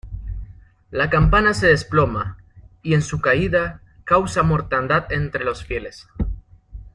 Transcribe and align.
La 0.89 1.11
campana 1.11 1.53
se 1.53 1.67
desploma 1.67 2.39
y, 2.81 2.95
en 2.95 3.03
su 3.03 3.21
caída, 3.21 3.81
causa 4.03 4.41
mortandad 4.41 5.11
entre 5.11 5.45
los 5.45 5.63
fieles. 5.63 6.07